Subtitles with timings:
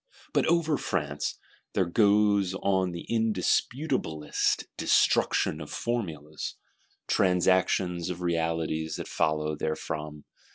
[0.33, 1.37] But over France,
[1.73, 6.55] there goes on the indisputablest "destruction of formulas;"
[7.05, 10.25] transaction of realities that follow therefrom.